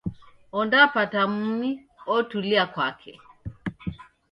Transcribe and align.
Ondapata 0.59 1.21
mumi, 1.33 1.71
otulia 2.15 2.63
kwake 2.73 3.11